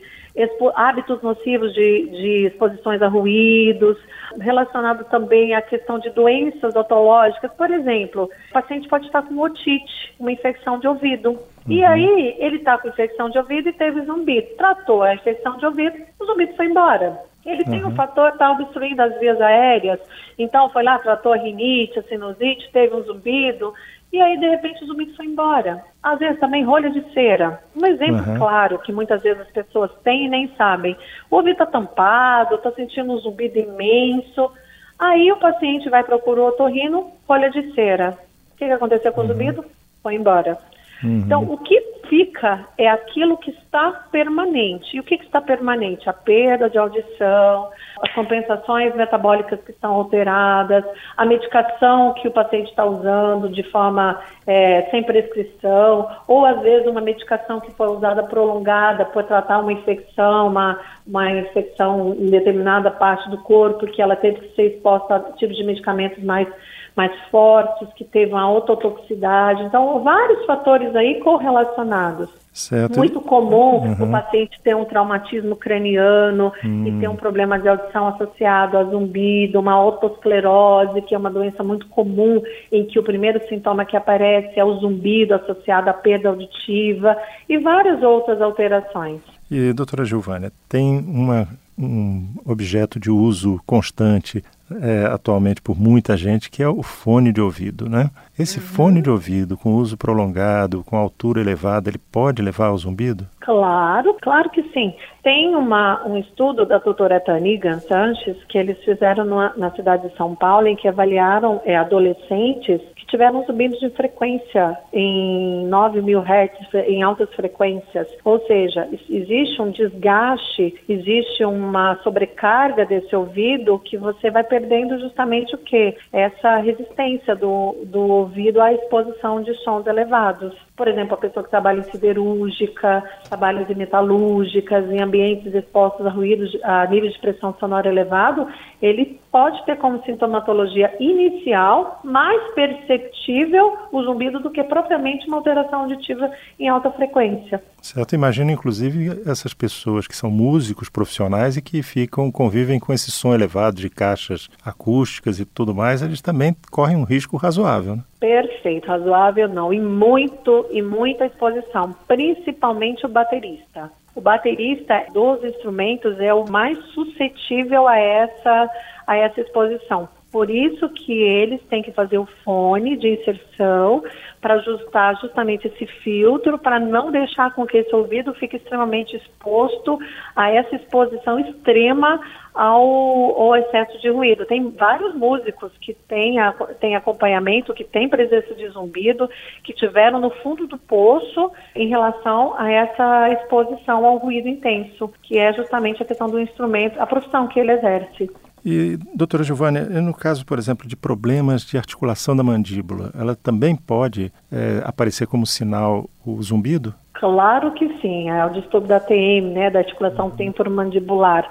hábitos 0.76 1.22
nocivos 1.22 1.72
de, 1.74 2.10
de, 2.10 2.48
exposições 2.48 3.02
a 3.02 3.08
ruídos, 3.08 3.98
relacionado 4.40 5.04
também 5.06 5.54
à 5.54 5.62
questão 5.62 6.00
de 6.00 6.10
doenças 6.10 6.76
otológicas. 6.76 7.52
Por 7.54 7.70
exemplo, 7.70 8.24
o 8.50 8.54
paciente 8.54 8.88
pode 8.88 9.06
estar 9.06 9.22
com 9.22 9.38
otite, 9.40 10.16
uma 10.20 10.32
infecção 10.32 10.80
de 10.80 10.88
ouvido. 10.88 11.32
Uhum. 11.32 11.38
E 11.68 11.84
aí, 11.84 12.36
ele 12.40 12.58
está 12.58 12.78
com 12.78 12.88
infecção 12.88 13.30
de 13.30 13.38
ouvido 13.38 13.70
e 13.70 13.74
teve 13.74 14.02
zumbido. 14.02 14.48
Tratou 14.58 15.04
a 15.04 15.14
infecção 15.14 15.58
de 15.58 15.66
ouvido, 15.66 15.96
o 16.20 16.26
zumbido 16.26 16.56
foi 16.56 16.66
embora. 16.66 17.20
Ele 17.46 17.64
uhum. 17.64 17.72
tem 17.72 17.86
um 17.86 17.96
fator, 17.96 18.30
está 18.30 18.52
obstruindo 18.52 19.02
as 19.02 19.18
vias 19.20 19.40
aéreas, 19.40 20.00
então 20.38 20.70
foi 20.70 20.84
lá, 20.84 21.00
tratou 21.00 21.34
a 21.34 21.38
rinite, 21.38 22.00
a 22.00 22.04
sinusite, 22.04 22.70
teve 22.72 22.96
um 22.96 23.04
zumbido, 23.04 23.74
e 24.12 24.20
aí, 24.20 24.39
de 24.39 24.50
repente, 24.50 24.84
o 24.84 24.88
zumbido 24.88 25.16
foi 25.16 25.28
embora. 25.28 25.84
Às 26.01 26.18
vezes 26.18 26.39
também 26.39 26.63
rolha 26.63 26.89
de 26.89 27.01
cera. 27.13 27.62
Um 27.75 27.86
exemplo 27.86 28.28
uhum. 28.28 28.38
claro 28.39 28.80
que 28.80 28.92
muitas 28.92 29.22
vezes 29.22 29.42
as 29.42 29.51
pessoas 29.51 29.92
têm 30.04 30.25
e 30.25 30.30
nem 30.30 30.48
sabem. 30.56 30.98
O 31.30 31.36
ouvido 31.36 31.54
está 31.54 31.66
tampado, 31.68 32.56
está 32.56 32.72
sentindo 32.72 33.12
um 33.12 33.18
zumbido 33.18 33.60
imenso. 33.60 34.51
Aí 34.98 35.32
o 35.32 35.38
paciente 35.38 35.89
vai 35.89 36.04
procurar 36.04 36.42
o 36.42 36.48
otorrino, 36.48 37.12
rolha 37.28 37.51
de 37.51 37.72
cera. 37.74 38.18
O 38.51 38.58
que, 38.58 38.66
que 38.66 38.72
aconteceu 38.72 39.13
com 39.13 39.22
uhum. 39.22 39.28
o 39.28 39.30
zumbido? 39.30 39.66
Foi 40.01 40.16
embora. 40.16 40.58
Uhum. 41.04 41.20
Então, 41.20 41.44
o 41.44 41.58
que 41.58 41.80
fica 42.10 42.68
é 42.78 42.89
aquilo 42.89 43.38
que 43.38 43.51
está 43.51 43.92
permanente. 44.12 44.98
E 44.98 45.00
o 45.00 45.04
que, 45.04 45.18
que, 45.18 45.25
está 45.25 45.39
permanente? 45.39 46.10
A 46.10 46.13
perda 46.13 46.70
de 46.70 46.78
audição, 46.78 47.70
as 48.01 48.12
compensações 48.13 48.94
metabólicas 48.96 49.62
que 49.62 49.72
estão 49.72 49.94
alteradas, 49.94 50.84
a 51.16 51.25
medicação 51.25 52.13
que 52.16 52.28
o 52.28 52.32
paciente 52.32 52.70
está 52.70 52.84
usando 52.84 53.48
de 53.50 53.63
forma 53.63 54.20
é, 54.48 54.89
sem 54.89 55.04
prescrição, 55.04 56.10
ou 56.28 56.46
às 56.46 56.60
vezes 56.62 56.88
uma 56.88 57.01
medicação 57.01 57.60
que 57.60 57.72
foi 57.72 57.88
usada 57.88 58.24
prolongada 58.24 59.06
por 59.06 59.24
tratar 59.24 59.60
uma 59.60 59.72
infecção, 59.72 60.48
uma, 60.48 60.80
uma 61.06 61.32
infecção 61.32 62.16
em 62.20 62.30
determinada 62.30 62.89
parte 62.89 63.30
do 63.30 63.38
corpo, 63.38 63.86
que 63.86 64.01
ela 64.01 64.16
teve 64.16 64.39
que 64.39 64.56
ser 64.56 64.75
exposta 64.75 65.16
a 65.16 65.20
tipos 65.34 65.56
de 65.56 65.63
medicamentos 65.63 66.24
mais 66.24 66.48
mais 66.96 67.12
fortes, 67.29 67.88
que 67.96 68.03
teve 68.03 68.34
uma 68.34 68.51
ototoxicidade. 68.51 69.63
Então, 69.63 70.03
vários 70.03 70.46
fatores 70.46 70.96
aí 70.96 71.19
correlacionados. 71.22 72.29
Certo. 72.51 72.98
Muito 72.98 73.22
comum 73.22 73.77
uhum. 73.77 74.03
o 74.03 74.12
paciente 74.12 74.60
ter 74.62 74.75
um 74.75 74.84
traumatismo 74.84 75.55
craniano 75.55 76.51
hum. 76.63 76.88
e 76.88 77.00
ter 77.00 77.08
um 77.08 77.15
problema 77.15 77.58
de 77.58 77.69
audição 77.69 78.08
associado 78.08 78.77
a 78.77 78.84
zumbido, 78.84 79.60
uma 79.60 79.81
otosclerose, 79.81 81.01
que 81.03 81.15
é 81.15 81.17
uma 81.17 81.29
doença 81.29 81.63
muito 81.63 81.88
comum, 81.88 82.41
em 82.72 82.86
que 82.86 83.00
o 83.00 83.03
primeiro 83.03 83.39
sintoma 83.48 83.86
que 83.86 83.96
aparece 83.96 84.60
é 84.60 84.65
o 84.65 84.77
zumbido 84.79 85.36
associado 85.36 85.89
à 85.89 85.93
perda 85.93 86.29
auditiva 86.29 87.15
e 87.48 87.58
várias 87.60 88.03
outras 88.03 88.41
alterações. 88.41 89.22
E, 89.50 89.72
doutora 89.72 90.03
Giovânia, 90.03 90.51
tem 90.67 90.98
uma, 91.00 91.48
um 91.77 92.27
objeto 92.46 93.00
de 93.00 93.10
uso 93.10 93.60
constante 93.65 94.43
é, 94.82 95.06
atualmente 95.06 95.62
por 95.62 95.80
muita 95.80 96.16
gente, 96.16 96.50
que 96.50 96.62
é 96.62 96.68
o 96.68 96.84
fone 96.84 97.32
de 97.32 97.42
ouvido, 97.42 97.90
né? 97.90 98.10
Esse 98.39 98.62
fone 98.62 99.01
de 99.01 99.10
ouvido 99.10 99.58
com 99.58 99.74
uso 99.74 99.98
prolongado, 99.98 100.81
com 100.86 100.96
altura 100.96 101.41
elevada, 101.41 101.89
ele 101.89 101.98
pode 101.98 102.41
levar 102.41 102.67
ao 102.67 102.77
zumbido? 102.77 103.27
Claro, 103.41 104.15
claro 104.22 104.50
que 104.50 104.63
sim. 104.72 104.96
Tem 105.22 105.53
uma, 105.53 106.08
um 106.08 106.17
estudo 106.17 106.65
da 106.65 106.77
doutora 106.77 107.19
Tanigan 107.19 107.81
Sanches 107.81 108.38
que 108.48 108.58
eles 108.58 108.81
fizeram 108.86 109.25
na, 109.25 109.58
na 109.58 109.72
cidade 109.72 110.08
de 110.08 110.15
São 110.15 110.36
Paulo, 110.36 110.67
em 110.67 110.77
que 110.77 110.88
avaliaram 110.88 111.60
é, 111.65 111.75
adolescentes 111.75 112.79
tiveram 113.10 113.43
subidos 113.46 113.79
de 113.79 113.89
frequência 113.89 114.77
em 114.93 115.65
9 115.67 116.01
mil 116.01 116.22
hertz, 116.22 116.74
em 116.74 117.01
altas 117.01 117.29
frequências. 117.34 118.08
Ou 118.24 118.39
seja, 118.46 118.88
existe 119.10 119.62
um 119.62 119.72
desgaste, 119.72 120.75
existe 120.88 121.43
uma 121.43 121.98
sobrecarga 122.03 122.86
desse 122.86 123.15
ouvido 123.15 123.79
que 123.79 123.98
você 123.98 124.29
vai 124.29 124.43
perdendo 124.43 125.00
justamente 125.00 125.55
o 125.55 125.58
que? 125.58 125.96
Essa 126.13 126.58
resistência 126.58 127.36
do, 127.36 127.75
do 127.86 128.25
ouvido 128.30 128.62
à 128.62 128.72
exposição 128.72 129.42
de 129.42 129.54
sons 129.64 129.86
elevados. 129.88 130.56
Por 130.80 130.88
exemplo, 130.88 131.16
a 131.16 131.18
pessoa 131.18 131.44
que 131.44 131.50
trabalha 131.50 131.80
em 131.80 131.92
siderúrgica, 131.92 133.04
trabalha 133.28 133.68
em 133.70 133.76
metalúrgicas, 133.76 134.90
em 134.90 135.02
ambientes 135.02 135.54
expostos 135.54 136.06
a 136.06 136.10
ruídos, 136.10 136.58
a 136.64 136.88
nível 136.88 137.10
de 137.10 137.20
pressão 137.20 137.54
sonora 137.60 137.90
elevado, 137.90 138.48
ele 138.82 139.20
pode 139.30 139.62
ter 139.66 139.78
como 139.78 140.02
sintomatologia 140.06 140.96
inicial 140.98 142.00
mais 142.02 142.42
perceptível 142.54 143.78
o 143.92 144.02
zumbido 144.04 144.40
do 144.40 144.50
que 144.50 144.64
propriamente 144.64 145.28
uma 145.28 145.36
alteração 145.36 145.82
auditiva 145.82 146.32
em 146.58 146.70
alta 146.70 146.90
frequência. 146.92 147.62
Certo, 147.82 148.16
imagina 148.16 148.54
inclusive 148.54 149.22
essas 149.30 149.54
pessoas 149.54 150.08
que 150.08 150.16
são 150.16 150.32
músicos 150.32 150.90
profissionais 150.90 151.58
e 151.58 151.62
que 151.62 151.84
ficam 151.84 152.32
convivem 152.32 152.80
com 152.80 152.94
esse 152.94 153.12
som 153.12 153.34
elevado 153.34 153.76
de 153.76 153.90
caixas 153.90 154.50
acústicas 154.64 155.40
e 155.42 155.46
tudo 155.46 155.76
mais, 155.76 156.02
eles 156.02 156.22
também 156.22 156.56
correm 156.72 156.96
um 156.96 157.04
risco 157.04 157.36
razoável, 157.36 157.98
né? 157.98 158.04
Perfeito, 158.20 158.86
razoável 158.86 159.48
não, 159.48 159.74
e 159.74 159.80
muito 159.80 160.66
e 160.70 160.82
muita 160.82 161.26
exposição, 161.26 161.94
principalmente 162.08 163.06
o 163.06 163.10
baterista. 163.10 163.92
O 164.16 164.22
baterista 164.22 165.06
dos 165.14 165.44
instrumentos 165.44 166.20
é 166.20 166.34
o 166.34 166.50
mais 166.50 166.78
suscetível 166.94 167.88
a 167.88 167.98
essa 167.98 168.70
a 169.08 169.16
essa 169.16 169.42
exposição. 169.42 170.08
Por 170.32 170.50
isso 170.52 170.88
que 170.90 171.12
eles 171.12 171.60
têm 171.70 171.82
que 171.82 171.92
fazer 171.92 172.20
o 172.20 172.28
fone 172.44 172.96
de 172.96 173.10
inserção 173.10 174.04
para 174.40 174.56
ajustar 174.56 175.20
justamente 175.20 175.68
esse 175.68 175.88
filtro, 176.04 176.58
para 176.60 176.80
não 176.80 177.12
deixar 177.12 177.54
com 177.56 177.66
que 177.66 177.78
esse 177.78 177.94
ouvido 177.96 178.34
fique 178.36 178.58
extremamente 178.58 179.16
exposto 179.16 180.00
a 180.36 180.52
essa 180.52 180.76
exposição 180.76 181.40
extrema 181.40 182.22
ao, 182.54 183.42
ao 183.42 183.56
excesso 183.56 184.00
de 184.00 184.10
ruído. 184.10 184.46
Tem 184.46 184.70
vários 184.70 185.16
músicos 185.16 185.72
que 185.82 185.94
têm, 185.94 186.36
têm 186.80 186.96
acompanhamento, 186.96 187.74
que 187.74 187.84
têm 187.84 188.08
presença 188.08 188.54
de 188.54 188.68
zumbido, 188.70 189.30
que 189.64 189.74
tiveram 189.74 190.20
no 190.20 190.30
fundo 190.30 190.68
do 190.68 190.78
poço 190.78 191.52
em 191.76 191.88
relação 191.88 192.54
a 192.56 192.72
essa 192.72 193.32
exposição 193.32 194.06
ao 194.06 194.18
ruído 194.18 194.48
intenso, 194.48 195.12
que 195.24 195.40
é 195.40 195.52
justamente 195.54 196.04
a 196.04 196.06
questão 196.06 196.30
do 196.30 196.40
instrumento, 196.40 197.00
a 197.00 197.08
profissão 197.08 197.48
que 197.48 197.60
ele 197.60 197.72
exerce. 197.72 198.30
E, 198.66 198.98
doutora 199.16 199.44
Giovanni, 199.44 199.80
no 199.80 200.13
caso, 200.13 200.46
por 200.46 200.58
exemplo, 200.58 200.88
de 200.88 200.96
problemas 200.96 201.63
de 201.63 201.78
articulação 201.78 202.36
da 202.36 202.44
mandíbula, 202.44 203.12
ela 203.18 203.36
também 203.36 203.75
pode 203.75 204.32
é, 204.51 204.82
aparecer 204.86 205.28
como 205.28 205.46
sinal 205.46 206.10
o 206.25 206.42
zumbido? 206.42 206.94
Claro 207.13 207.74
que 207.74 208.00
sim, 208.00 208.30
é 208.30 208.46
o 208.46 208.50
distúrbio 208.50 208.88
da 208.88 209.00
TM, 209.00 209.51
né, 209.54 209.70
da 209.70 209.80
articulação 209.80 210.30
temporomandibular. 210.30 211.50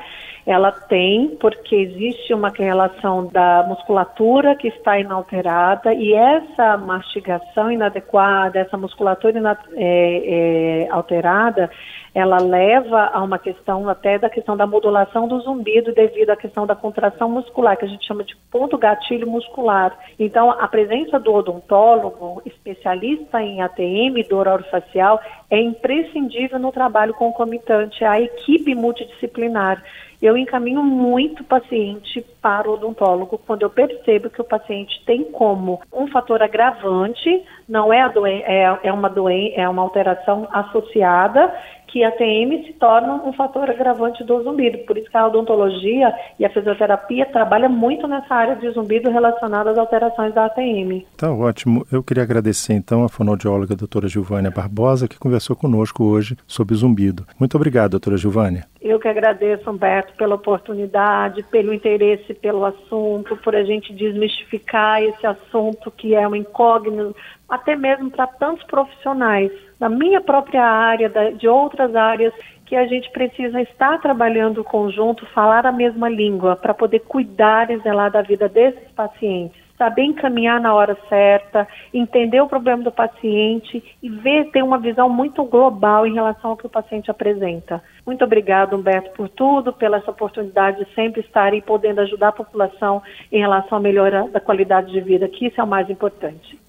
Ela 0.49 0.73
tem, 0.73 1.37
porque 1.39 1.77
existe 1.77 2.33
uma 2.33 2.49
relação 2.49 3.27
da 3.27 3.67
musculatura 3.69 4.57
que 4.57 4.69
está 4.69 4.99
inalterada 4.99 5.93
e 5.93 6.15
essa 6.15 6.75
mastigação 6.79 7.71
inadequada, 7.71 8.59
essa 8.59 8.79
musculatura 8.79 9.59
é, 9.75 10.87
é, 10.87 10.89
alterada, 10.91 11.71
ela 12.15 12.39
leva 12.41 13.11
a 13.13 13.23
uma 13.23 13.39
questão 13.39 13.87
até 13.91 14.19
da 14.19 14.31
questão 14.31 14.57
da 14.57 14.67
modulação 14.67 15.29
do 15.29 15.39
zumbido 15.41 15.93
devido 15.93 16.31
à 16.31 16.37
questão 16.37 16.67
da 16.67 16.75
contração 16.75 17.29
muscular, 17.29 17.77
que 17.77 17.85
a 17.85 17.89
gente 17.89 18.07
chama 18.07 18.25
de 18.25 18.35
ponto 18.51 18.79
gatilho 18.79 19.27
muscular. 19.29 19.95
Então, 20.19 20.51
a 20.51 20.67
presença 20.67 21.21
do 21.21 21.33
odontólogo, 21.35 22.41
especialista 22.47 23.43
em 23.43 23.61
ATM, 23.61 24.27
dor 24.31 24.49
orofacial, 24.49 25.21
é 25.51 25.61
imprescindível 25.61 26.59
no 26.59 26.73
trabalho 26.73 27.13
concomitante, 27.13 28.03
a 28.03 28.19
equipe 28.19 28.75
multidisciplinar. 28.75 29.85
Eu 30.21 30.37
encaminho 30.37 30.83
muito 30.83 31.45
paciente 31.45 32.25
para 32.43 32.69
o 32.69 32.75
odontólogo 32.75 33.39
quando 33.47 33.63
eu 33.63 33.71
percebo 33.71 34.29
que 34.29 34.41
o 34.41 34.45
paciente 34.45 35.03
tem 35.07 35.25
como 35.25 35.81
um 35.93 36.09
fator 36.09 36.43
agravante, 36.43 37.45
não 37.69 37.93
é, 37.93 38.11
é, 38.45 38.79
é 38.83 38.93
uma 38.93 39.09
doen 39.09 39.29
é 39.55 39.69
uma 39.69 39.83
alteração 39.83 40.49
associada 40.51 41.55
que 41.89 42.05
a 42.05 42.13
TM 42.13 42.65
se 42.67 42.73
torna 42.75 43.15
um 43.15 43.33
fator 43.33 43.69
agravante 43.69 44.23
do 44.25 44.43
zumbido. 44.43 44.79
Por 44.79 44.97
isso 44.97 45.11
que 45.11 45.17
a 45.17 45.27
odontologia 45.27 46.15
e 46.39 46.45
a 46.45 46.51
fisioterapia 46.51 47.27
trabalham 47.27 47.71
muito 47.71 48.07
nessa 48.07 48.35
área 48.35 48.57
de 48.57 48.71
zumbido 48.71 49.11
relacionada 49.11 49.71
às 49.71 49.79
alterações 49.79 50.33
da 50.35 50.47
ATM. 50.47 51.05
Tá 51.17 51.33
ótimo. 51.33 51.87
Eu 51.91 52.03
queria 52.03 52.23
agradecer 52.23 52.75
então 52.75 53.05
a 53.05 53.09
fonoaudióloga 53.09 53.75
doutora 53.75 54.09
Gilvânia 54.09 54.51
Barbosa, 54.51 55.09
que 55.09 55.19
conversou 55.19 55.57
conosco 55.57 56.05
hoje 56.05 56.37
sobre 56.47 56.75
zumbido. 56.75 57.27
Muito 57.39 57.57
obrigado, 57.57 57.93
doutora 57.93 58.17
Gilvânia. 58.17 58.65
Eu 58.81 59.01
que 59.01 59.09
agradeço, 59.09 59.69
Humberto, 59.69 60.15
pela 60.17 60.37
oportunidade, 60.37 61.43
pelo 61.45 61.75
interesse 61.75 62.33
pelo 62.35 62.65
assunto, 62.65 63.37
por 63.39 63.55
a 63.57 63.65
gente 63.65 63.93
desmistificar 63.93 65.03
esse 65.03 65.27
assunto 65.27 65.91
que 65.91 66.15
é 66.15 66.27
um 66.27 66.35
incógnito, 66.35 67.15
até 67.49 67.75
mesmo 67.75 68.11
para 68.11 68.27
tantos 68.27 68.65
profissionais 68.65 69.51
da 69.79 69.89
minha 69.89 70.21
própria 70.21 70.65
área, 70.65 71.09
da, 71.09 71.31
de 71.31 71.49
outras 71.49 71.95
áreas, 71.95 72.35
que 72.67 72.77
a 72.77 72.87
gente 72.87 73.11
precisa 73.13 73.63
estar 73.63 73.99
trabalhando 74.01 74.63
conjunto, 74.63 75.25
falar 75.27 75.65
a 75.65 75.73
mesma 75.73 76.09
língua, 76.09 76.57
para 76.57 76.75
poder 76.75 77.01
cuidar 77.01 77.71
e 77.71 77.79
zelar 77.79 78.11
da 78.11 78.21
vida 78.21 78.49
desses 78.49 78.91
pacientes 78.93 79.69
saber 79.79 80.03
encaminhar 80.03 80.61
na 80.61 80.75
hora 80.75 80.99
certa, 81.09 81.67
entender 81.95 82.41
o 82.41 82.49
problema 82.49 82.83
do 82.83 82.91
paciente 82.91 83.83
e 84.03 84.09
ver, 84.09 84.51
ter 84.51 84.63
uma 84.63 84.79
visão 84.79 85.09
muito 85.09 85.45
global 85.45 86.05
em 86.05 86.13
relação 86.13 86.51
ao 86.51 86.57
que 86.57 86.67
o 86.67 86.71
paciente 86.71 87.11
apresenta. 87.11 87.81
Muito 88.05 88.25
obrigado, 88.25 88.77
Humberto, 88.77 89.13
por 89.13 89.29
tudo, 89.29 89.73
pela 89.73 89.99
essa 89.99 90.11
oportunidade 90.11 90.85
de 90.85 90.95
sempre 90.95 91.21
estar 91.21 91.53
aí 91.53 91.63
podendo 91.63 92.01
ajudar 92.01 92.29
a 92.29 92.33
população 92.33 93.01
em 93.31 93.39
relação 93.39 93.79
à 93.79 93.81
melhora 93.81 94.29
da 94.29 94.41
qualidade 94.41 94.91
de 94.91 95.01
vida, 95.01 95.29
que 95.29 95.47
isso 95.47 95.61
é 95.61 95.65
o 95.65 95.67
mais 95.67 95.89
importante. 95.89 96.59